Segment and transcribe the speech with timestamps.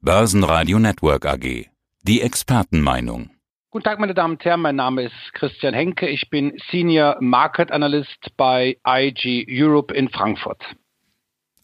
[0.00, 1.66] Börsenradio Network AG.
[2.04, 3.30] Die Expertenmeinung.
[3.72, 4.60] Guten Tag, meine Damen und Herren.
[4.60, 6.06] Mein Name ist Christian Henke.
[6.06, 10.62] Ich bin Senior Market Analyst bei IG Europe in Frankfurt.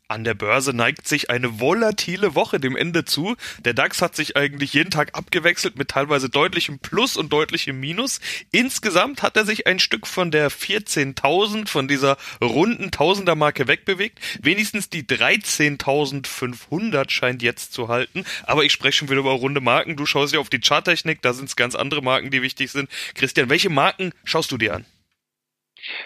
[0.06, 3.37] An der Börse neigt sich eine volatile Woche dem Ende zu.
[3.64, 8.20] Der DAX hat sich eigentlich jeden Tag abgewechselt mit teilweise deutlichem Plus und deutlichem Minus.
[8.51, 14.20] Insgesamt hat er sich ein Stück von der 14.000, von dieser runden Tausender-Marke wegbewegt.
[14.43, 18.27] Wenigstens die 13.500 scheint jetzt zu halten.
[18.43, 19.96] Aber ich spreche schon wieder über runde Marken.
[19.96, 22.91] Du schaust ja auf die Charttechnik, da sind es ganz andere Marken, die wichtig sind.
[23.14, 24.84] Christian, welche Marken schaust du dir an?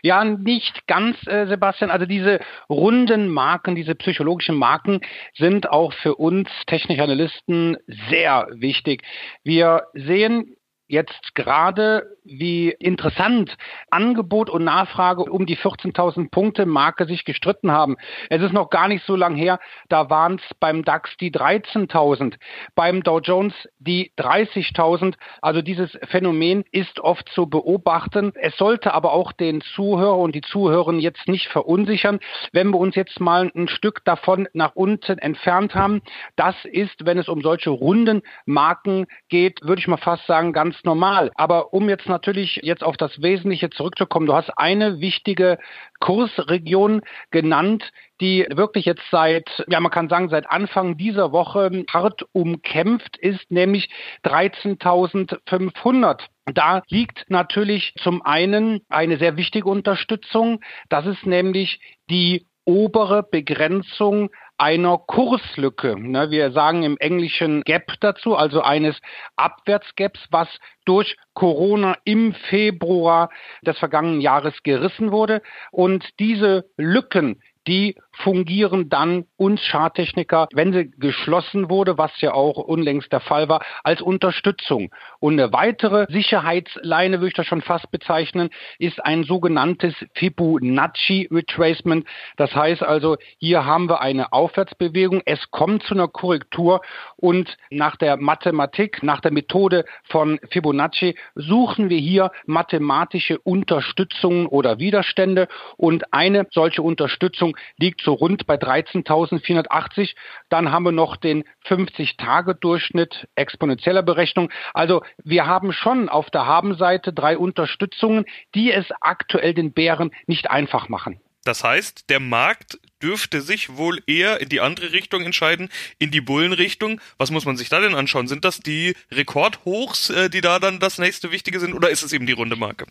[0.03, 1.91] Ja, nicht ganz, äh, Sebastian.
[1.91, 5.01] Also diese runden Marken, diese psychologischen Marken
[5.35, 7.77] sind auch für uns technische Analysten
[8.11, 9.03] sehr wichtig.
[9.45, 10.57] Wir sehen
[10.89, 13.57] jetzt gerade, wie interessant
[13.91, 17.97] Angebot und Nachfrage um die 14.000 Punkte Marke sich gestritten haben.
[18.31, 22.35] Es ist noch gar nicht so lang her, da waren es beim DAX die 13.000,
[22.75, 25.15] beim Dow Jones die 30.000.
[25.43, 28.33] Also dieses Phänomen ist oft zu beobachten.
[28.35, 32.21] Es sollte aber auch den Zuhörer und die Zuhörer jetzt nicht verunsichern,
[32.53, 36.01] wenn wir uns jetzt mal ein Stück davon nach unten entfernt haben.
[36.37, 40.78] Das ist, wenn es um solche runden Marken geht, würde ich mal fast sagen, ganz
[40.85, 41.31] normal.
[41.35, 45.59] Aber um jetzt natürlich jetzt auf das Wesentliche zurückzukommen, du hast eine wichtige
[46.01, 47.91] Kursregion genannt,
[48.21, 53.51] die wirklich jetzt seit, ja, man kann sagen, seit Anfang dieser Woche hart umkämpft ist,
[53.51, 53.89] nämlich
[54.25, 56.21] 13.500.
[56.55, 60.61] Da liegt natürlich zum einen eine sehr wichtige Unterstützung.
[60.89, 65.97] Das ist nämlich die obere Begrenzung einer Kurslücke.
[65.99, 69.01] Ne, wir sagen im Englischen Gap dazu, also eines
[69.37, 70.49] Abwärtsgaps, was
[70.85, 73.31] durch Corona im Februar
[73.63, 75.43] des vergangenen Jahres gerissen wurde.
[75.71, 82.57] Und diese Lücken, die fungieren dann uns Charttechniker, wenn sie geschlossen wurde, was ja auch
[82.57, 84.91] unlängst der Fall war, als Unterstützung.
[85.21, 92.07] Und eine weitere Sicherheitsleine, würde ich das schon fast bezeichnen, ist ein sogenanntes Fibonacci Retracement.
[92.37, 96.81] Das heißt also, hier haben wir eine Aufwärtsbewegung, es kommt zu einer Korrektur
[97.17, 104.79] und nach der Mathematik, nach der Methode von Fibonacci suchen wir hier mathematische Unterstützungen oder
[104.79, 110.15] Widerstände und eine solche Unterstützung liegt so rund bei 13.480.
[110.49, 114.51] Dann haben wir noch den 50-Tage-Durchschnitt exponentieller Berechnung.
[114.73, 118.25] Also wir haben schon auf der Habenseite drei Unterstützungen,
[118.55, 121.21] die es aktuell den Bären nicht einfach machen.
[121.45, 125.69] Das heißt, der Markt dürfte sich wohl eher in die andere Richtung entscheiden,
[125.99, 127.03] in die Bullenrichtung.
[127.19, 128.27] Was muss man sich da denn anschauen?
[128.27, 132.15] Sind das die Rekordhochs, äh, die da dann das nächste Wichtige sind, oder ist es
[132.15, 132.87] eben die runde Marke?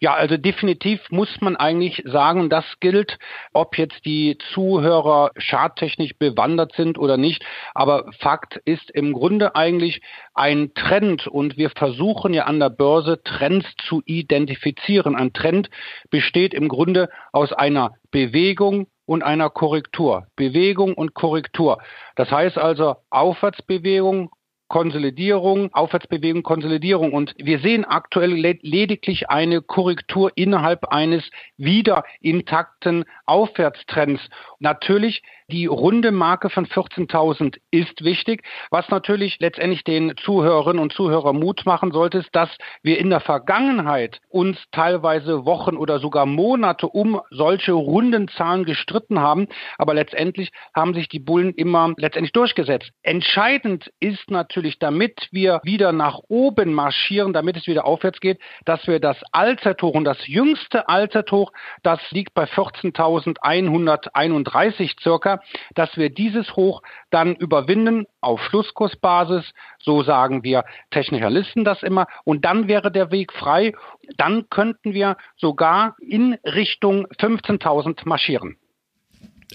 [0.00, 3.18] Ja, also definitiv muss man eigentlich sagen, das gilt,
[3.52, 7.44] ob jetzt die Zuhörer schadtechnisch bewandert sind oder nicht.
[7.74, 10.00] Aber Fakt ist im Grunde eigentlich
[10.34, 15.16] ein Trend und wir versuchen ja an der Börse Trends zu identifizieren.
[15.16, 15.70] Ein Trend
[16.10, 20.26] besteht im Grunde aus einer Bewegung und einer Korrektur.
[20.36, 21.78] Bewegung und Korrektur.
[22.14, 24.30] Das heißt also Aufwärtsbewegung,
[24.68, 27.12] Konsolidierung, Aufwärtsbewegung, Konsolidierung.
[27.12, 34.22] Und wir sehen aktuell lediglich eine Korrektur innerhalb eines wieder intakten Aufwärtstrends.
[34.60, 38.42] Natürlich die runde Marke von 14.000 ist wichtig.
[38.70, 42.50] Was natürlich letztendlich den Zuhörerinnen und Zuhörern Mut machen sollte, ist, dass
[42.82, 49.20] wir in der Vergangenheit uns teilweise Wochen oder sogar Monate um solche runden Zahlen gestritten
[49.20, 49.48] haben.
[49.78, 52.90] Aber letztendlich haben sich die Bullen immer letztendlich durchgesetzt.
[53.02, 58.86] Entscheidend ist natürlich, damit wir wieder nach oben marschieren, damit es wieder aufwärts geht, dass
[58.86, 61.52] wir das Allzeithoch und das jüngste Allzeithoch,
[61.82, 65.40] das liegt bei 14.131 circa,
[65.74, 69.52] dass wir dieses Hoch dann überwinden auf Schlusskursbasis.
[69.78, 72.06] So sagen wir Technikalisten das immer.
[72.24, 73.72] Und dann wäre der Weg frei.
[74.16, 78.56] Dann könnten wir sogar in Richtung 15.000 marschieren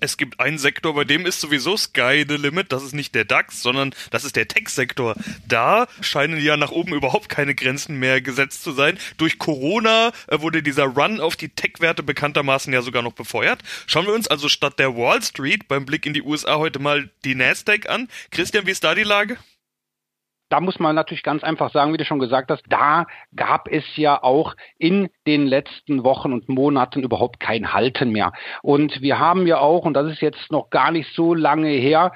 [0.02, 2.72] es gibt einen Sektor, bei dem ist sowieso Sky the Limit.
[2.72, 5.16] Das ist nicht der DAX, sondern das ist der Tech-Sektor.
[5.48, 8.98] Da scheinen ja nach oben überhaupt keine Grenzen mehr gesetzt zu sein.
[9.18, 13.62] Durch Corona äh, wurde dieser Run auf die Tech-Werte bekanntermaßen ja sogar noch befeuert.
[13.88, 17.10] Schauen wir uns also statt der Wall Street beim Blick in die USA heute mal
[17.24, 18.10] die Nasdaq an.
[18.31, 19.38] Christian, wie ist da die Lage?
[20.54, 23.84] Da muss man natürlich ganz einfach sagen, wie du schon gesagt hast, da gab es
[23.96, 28.34] ja auch in den letzten Wochen und Monaten überhaupt kein Halten mehr.
[28.62, 32.12] Und wir haben ja auch, und das ist jetzt noch gar nicht so lange her,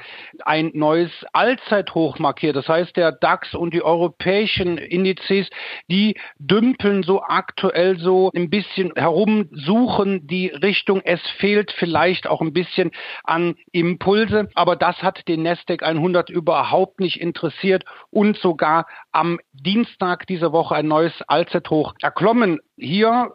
[0.45, 2.55] ein neues Allzeithoch markiert.
[2.55, 5.49] Das heißt, der DAX und die europäischen Indizes,
[5.89, 11.01] die dümpeln so aktuell so ein bisschen herum, suchen die Richtung.
[11.03, 12.91] Es fehlt vielleicht auch ein bisschen
[13.23, 20.27] an Impulse, aber das hat den Nasdaq 100 überhaupt nicht interessiert und sogar am Dienstag
[20.27, 22.59] dieser Woche ein neues Allzeithoch erklommen.
[22.75, 23.31] Hier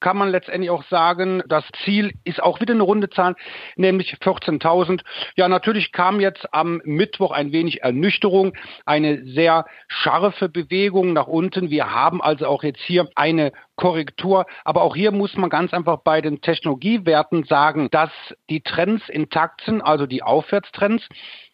[0.00, 3.34] kann man letztendlich auch sagen, das Ziel ist auch wieder eine runde Zahl,
[3.76, 5.00] nämlich 14.000.
[5.36, 8.52] Ja, natürlich kam jetzt am Mittwoch ein wenig Ernüchterung,
[8.84, 11.70] eine sehr scharfe Bewegung nach unten.
[11.70, 14.46] Wir haben also auch jetzt hier eine Korrektur.
[14.64, 18.10] Aber auch hier muss man ganz einfach bei den Technologiewerten sagen, dass
[18.50, 21.06] die Trends intakt sind, also die Aufwärtstrends.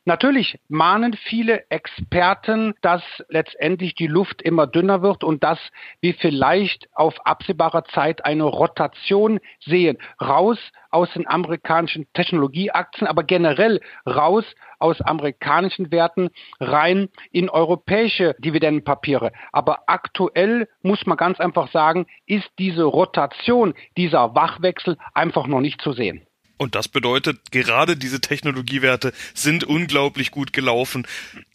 [0.04, 5.60] Natürlich mahnen viele Experten, dass letztendlich die Luft immer dünner wird und dass
[6.00, 9.98] wir vielleicht auf absehbarer Zeit eine Rotation sehen.
[10.20, 10.58] Raus
[10.92, 14.44] aus den amerikanischen Technologieaktien, aber generell raus
[14.78, 16.30] aus amerikanischen Werten
[16.60, 19.32] rein in europäische Dividendenpapiere.
[19.52, 25.80] Aber aktuell muss man ganz einfach sagen, ist diese Rotation, dieser Wachwechsel einfach noch nicht
[25.80, 26.26] zu sehen.
[26.62, 31.08] Und das bedeutet, gerade diese Technologiewerte sind unglaublich gut gelaufen.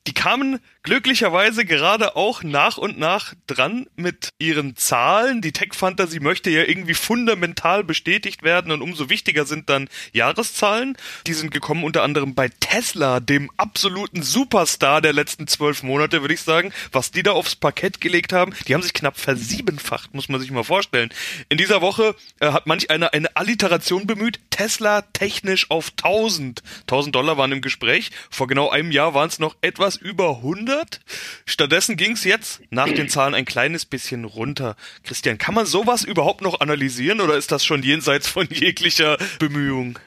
[0.08, 5.42] Die kamen glücklicherweise gerade auch nach und nach dran mit ihren Zahlen.
[5.42, 10.96] Die Tech-Fantasie möchte ja irgendwie fundamental bestätigt werden und umso wichtiger sind dann Jahreszahlen.
[11.28, 16.36] Die sind gekommen unter anderem bei Tesla, dem absoluten Superstar der letzten zwölf Monate, würde
[16.36, 16.72] ich sagen.
[16.94, 20.52] Was die da aufs Parkett gelegt haben, die haben sich knapp versiebenfacht, muss man sich
[20.52, 21.10] mal vorstellen.
[21.50, 24.40] In dieser Woche äh, hat manch einer eine Alliteration bemüht.
[24.52, 26.64] Tesla technisch auf 1000.
[26.84, 28.12] 1000 Dollar waren im Gespräch.
[28.30, 31.02] Vor genau einem Jahr waren es noch etwas über 100.
[31.46, 34.76] Stattdessen ging es jetzt nach den Zahlen ein kleines bisschen runter.
[35.04, 40.00] Christian, kann man sowas überhaupt noch analysieren oder ist das schon jenseits von jeglicher Bemühung?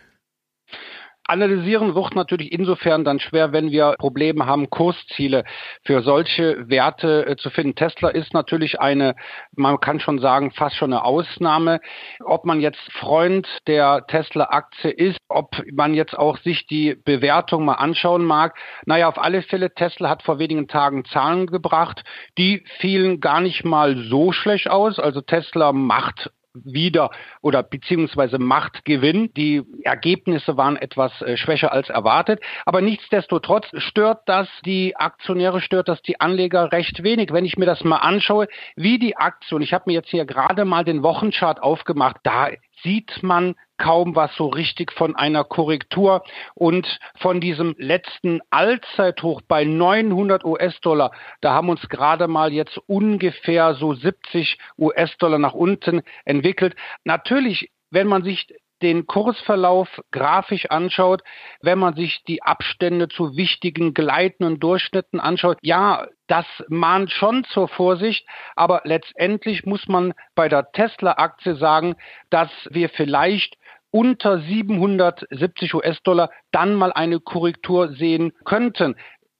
[1.30, 5.44] Analysieren wird natürlich insofern dann schwer, wenn wir Probleme haben, Kursziele
[5.84, 7.76] für solche Werte äh, zu finden.
[7.76, 9.14] Tesla ist natürlich eine,
[9.54, 11.80] man kann schon sagen, fast schon eine Ausnahme.
[12.24, 17.74] Ob man jetzt Freund der Tesla-Aktie ist, ob man jetzt auch sich die Bewertung mal
[17.74, 18.58] anschauen mag.
[18.84, 22.02] Naja, auf alle Fälle, Tesla hat vor wenigen Tagen Zahlen gebracht.
[22.38, 24.98] Die fielen gar nicht mal so schlecht aus.
[24.98, 27.10] Also Tesla macht wieder
[27.42, 29.32] oder beziehungsweise Machtgewinn.
[29.34, 32.40] Die Ergebnisse waren etwas äh, schwächer als erwartet.
[32.66, 37.32] Aber nichtsdestotrotz stört das die Aktionäre, stört das die Anleger recht wenig.
[37.32, 40.64] Wenn ich mir das mal anschaue, wie die Aktion, ich habe mir jetzt hier gerade
[40.64, 42.48] mal den Wochenchart aufgemacht, da
[42.82, 46.22] sieht man kaum was so richtig von einer Korrektur
[46.54, 53.74] und von diesem letzten Allzeithoch bei 900 US-Dollar, da haben uns gerade mal jetzt ungefähr
[53.74, 56.76] so 70 US-Dollar nach unten entwickelt.
[57.04, 58.46] Natürlich, wenn man sich
[58.82, 61.22] den Kursverlauf grafisch anschaut,
[61.60, 67.68] wenn man sich die Abstände zu wichtigen gleitenden Durchschnitten anschaut, ja, das mahnt schon zur
[67.68, 71.96] Vorsicht, aber letztendlich muss man bei der Tesla-Aktie sagen,
[72.30, 73.56] dass wir vielleicht
[73.90, 78.94] unter 770 US-Dollar dann mal eine Korrektur sehen könnten.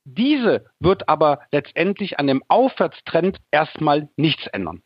[0.04, 4.82] Diese wird aber letztendlich an dem Aufwärtstrend erstmal nichts ändern.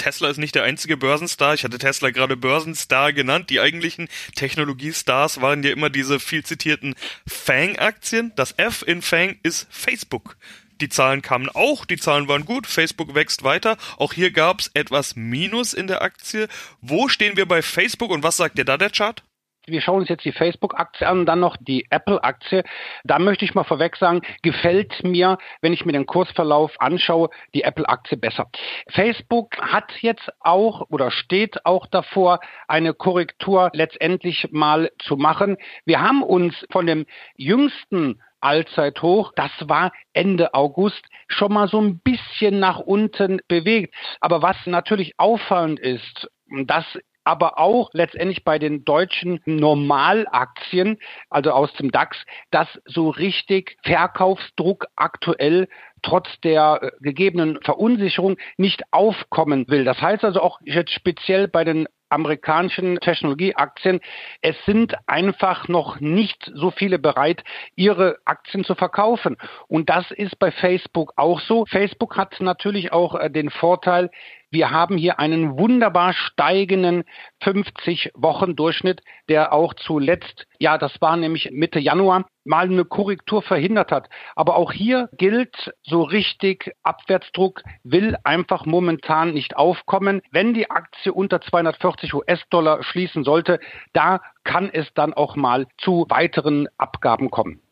[0.00, 1.52] Tesla ist nicht der einzige Börsenstar.
[1.52, 3.50] Ich hatte Tesla gerade Börsenstar genannt.
[3.50, 6.94] Die eigentlichen Technologiestars waren ja immer diese viel zitierten
[7.26, 8.32] Fang-Aktien.
[8.34, 10.38] Das F in Fang ist Facebook.
[10.80, 13.76] Die Zahlen kamen auch, die Zahlen waren gut, Facebook wächst weiter.
[13.98, 16.48] Auch hier gab es etwas Minus in der Aktie.
[16.80, 19.22] Wo stehen wir bei Facebook und was sagt dir da der Chart?
[19.66, 22.64] Wir schauen uns jetzt die Facebook-Aktie an, dann noch die Apple-Aktie.
[23.04, 27.62] Da möchte ich mal vorweg sagen, gefällt mir, wenn ich mir den Kursverlauf anschaue, die
[27.62, 28.50] Apple-Aktie besser.
[28.88, 35.56] Facebook hat jetzt auch oder steht auch davor, eine Korrektur letztendlich mal zu machen.
[35.84, 37.06] Wir haben uns von dem
[37.36, 39.32] jüngsten Allzeithoch.
[39.36, 43.94] Das war Ende August schon mal so ein bisschen nach unten bewegt.
[44.20, 46.30] Aber was natürlich auffallend ist,
[46.64, 46.84] das
[47.30, 52.16] aber auch letztendlich bei den deutschen Normalaktien, also aus dem DAX,
[52.50, 55.68] dass so richtig Verkaufsdruck aktuell
[56.02, 59.84] trotz der äh, gegebenen Verunsicherung nicht aufkommen will.
[59.84, 64.00] Das heißt also auch jetzt speziell bei den amerikanischen Technologieaktien.
[64.42, 67.42] Es sind einfach noch nicht so viele bereit,
[67.76, 69.36] ihre Aktien zu verkaufen.
[69.68, 71.64] Und das ist bei Facebook auch so.
[71.66, 74.10] Facebook hat natürlich auch äh, den Vorteil,
[74.52, 77.04] wir haben hier einen wunderbar steigenden
[77.42, 84.10] 50-Wochen-Durchschnitt, der auch zuletzt, ja, das war nämlich Mitte Januar, mal eine Korrektur verhindert hat.
[84.34, 90.20] Aber auch hier gilt, so richtig Abwärtsdruck will einfach momentan nicht aufkommen.
[90.32, 93.60] Wenn die Aktie unter 240 US-Dollar schließen sollte,
[93.92, 97.62] da kann es dann auch mal zu weiteren Abgaben kommen.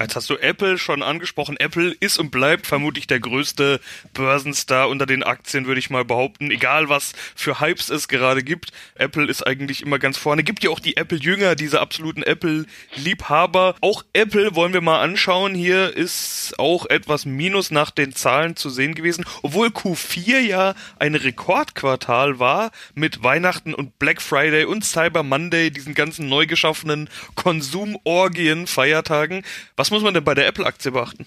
[0.00, 1.56] Jetzt hast du Apple schon angesprochen.
[1.56, 3.80] Apple ist und bleibt vermutlich der größte
[4.12, 6.50] Börsenstar unter den Aktien, würde ich mal behaupten.
[6.50, 8.72] Egal was für Hypes es gerade gibt.
[8.96, 10.42] Apple ist eigentlich immer ganz vorne.
[10.42, 13.76] Gibt ja auch die Apple-Jünger, diese absoluten Apple-Liebhaber.
[13.82, 15.54] Auch Apple wollen wir mal anschauen.
[15.54, 19.24] Hier ist auch etwas Minus nach den Zahlen zu sehen gewesen.
[19.42, 25.94] Obwohl Q4 ja ein Rekordquartal war mit Weihnachten und Black Friday und Cyber Monday, diesen
[25.94, 29.44] ganzen neu geschaffenen Konsumorgien, Feiertagen.
[29.76, 31.26] Was was muss man denn bei der Apple-Aktie beachten?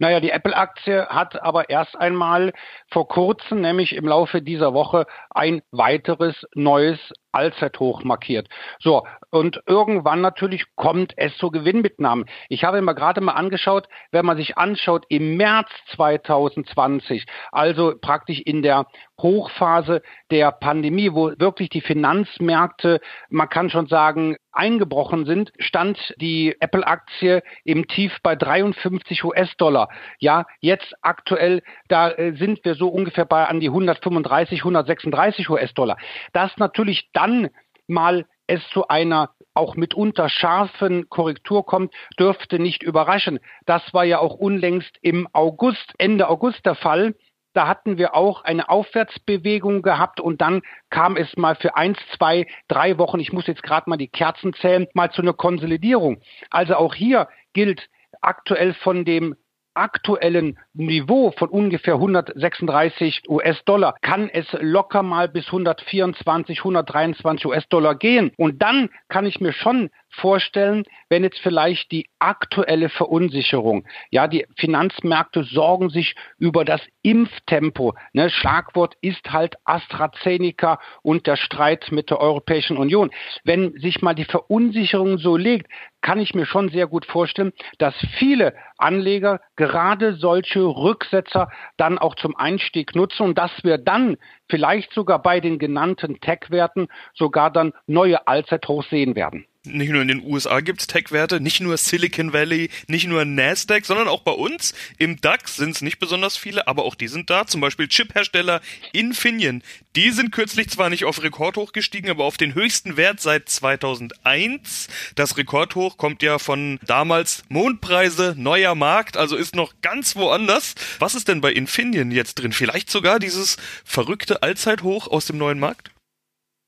[0.00, 2.52] Naja, die Apple-Aktie hat aber erst einmal
[2.90, 6.98] vor kurzem, nämlich im Laufe dieser Woche, ein weiteres neues
[7.30, 8.48] Allzeithoch markiert.
[8.80, 12.26] So, und irgendwann natürlich kommt es zu Gewinnmitnahmen.
[12.48, 18.40] Ich habe mir gerade mal angeschaut, wenn man sich anschaut, im März 2020, also praktisch
[18.40, 18.86] in der
[19.20, 26.56] Hochphase der Pandemie, wo wirklich die Finanzmärkte, man kann schon sagen, eingebrochen sind, stand die
[26.60, 29.88] Apple-Aktie im Tief bei 53 US-Dollar.
[30.18, 35.96] Ja, jetzt aktuell, da äh, sind wir so ungefähr bei an die 135, 136 US-Dollar.
[36.32, 37.50] Das natürlich dann
[37.86, 43.38] mal es zu einer auch mitunter scharfen Korrektur kommt, dürfte nicht überraschen.
[43.66, 47.14] Das war ja auch unlängst im August, Ende August der Fall.
[47.54, 52.46] Da hatten wir auch eine Aufwärtsbewegung gehabt und dann kam es mal für eins, zwei,
[52.68, 56.20] drei Wochen, ich muss jetzt gerade mal die Kerzen zählen, mal zu einer Konsolidierung.
[56.50, 57.88] Also auch hier gilt
[58.20, 59.36] aktuell von dem
[59.74, 68.32] aktuellen Niveau von ungefähr 136 US-Dollar kann es locker mal bis 124, 123 US-Dollar gehen.
[68.36, 74.46] Und dann kann ich mir schon vorstellen, wenn jetzt vielleicht die aktuelle Verunsicherung, ja, die
[74.56, 77.94] Finanzmärkte sorgen sich über das Impftempo.
[78.12, 78.30] Ne?
[78.30, 83.10] Schlagwort ist halt AstraZeneca und der Streit mit der Europäischen Union.
[83.44, 85.68] Wenn sich mal die Verunsicherung so legt,
[86.00, 92.14] kann ich mir schon sehr gut vorstellen, dass viele Anleger gerade solche Rücksetzer dann auch
[92.14, 94.16] zum Einstieg nutzen und dass wir dann
[94.48, 100.08] vielleicht sogar bei den genannten Tech-Werten sogar dann neue Allzeithochs sehen werden nicht nur in
[100.08, 104.74] den USA gibt's Tech-Werte, nicht nur Silicon Valley, nicht nur Nasdaq, sondern auch bei uns
[104.98, 107.46] im DAX sind es nicht besonders viele, aber auch die sind da.
[107.46, 108.60] Zum Beispiel Chip-Hersteller
[108.92, 109.62] Infineon.
[109.96, 114.88] Die sind kürzlich zwar nicht auf Rekordhoch gestiegen, aber auf den höchsten Wert seit 2001.
[115.14, 120.74] Das Rekordhoch kommt ja von damals Mondpreise, neuer Markt, also ist noch ganz woanders.
[120.98, 122.52] Was ist denn bei Infineon jetzt drin?
[122.52, 125.93] Vielleicht sogar dieses verrückte Allzeithoch aus dem neuen Markt?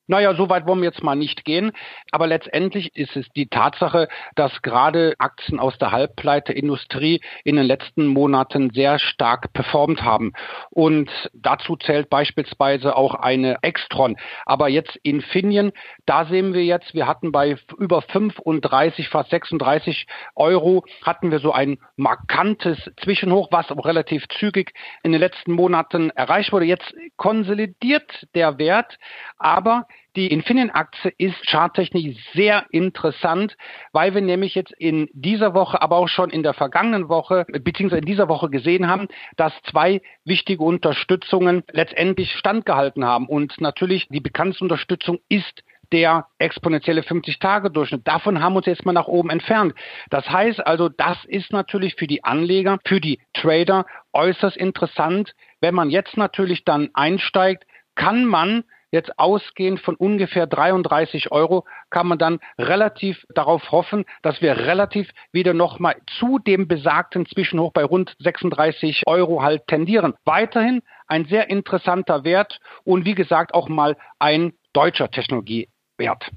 [0.08, 1.72] Naja, so weit wollen wir jetzt mal nicht gehen.
[2.12, 8.06] Aber letztendlich ist es die Tatsache, dass gerade Aktien aus der Halbpleiteindustrie in den letzten
[8.06, 10.32] Monaten sehr stark performt haben.
[10.70, 14.16] Und dazu zählt beispielsweise auch eine Extron.
[14.44, 15.72] Aber jetzt Infineon,
[16.04, 21.52] da sehen wir jetzt, wir hatten bei über 35, fast 36 Euro, hatten wir so
[21.52, 24.72] ein markantes Zwischenhoch, was auch relativ zügig
[25.02, 26.66] in den letzten Monaten erreicht wurde.
[26.66, 28.98] Jetzt konsolidiert der Wert,
[29.38, 29.86] aber
[30.16, 33.56] die Infineon-Aktie ist charttechnisch sehr interessant,
[33.92, 38.00] weil wir nämlich jetzt in dieser Woche, aber auch schon in der vergangenen Woche, beziehungsweise
[38.00, 43.26] in dieser Woche gesehen haben, dass zwei wichtige Unterstützungen letztendlich standgehalten haben.
[43.28, 48.08] Und natürlich die bekannteste Unterstützung ist der exponentielle 50-Tage-Durchschnitt.
[48.08, 49.74] Davon haben wir uns jetzt mal nach oben entfernt.
[50.10, 55.34] Das heißt also, das ist natürlich für die Anleger, für die Trader äußerst interessant.
[55.60, 62.06] Wenn man jetzt natürlich dann einsteigt, kann man jetzt ausgehend von ungefähr 33 Euro kann
[62.06, 67.84] man dann relativ darauf hoffen, dass wir relativ wieder nochmal zu dem besagten Zwischenhoch bei
[67.84, 70.14] rund 36 Euro halt tendieren.
[70.24, 76.30] Weiterhin ein sehr interessanter Wert und wie gesagt auch mal ein deutscher Technologiewert.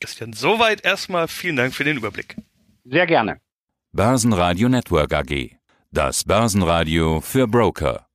[0.00, 2.36] Christian, soweit erstmal vielen Dank für den Überblick.
[2.84, 3.38] Sehr gerne.
[3.92, 5.56] Börsenradio Network AG.
[5.90, 8.05] Das Börsenradio für Broker.